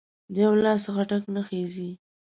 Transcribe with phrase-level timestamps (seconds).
[0.33, 1.89] د یو لاس څخه ټک نه خیژي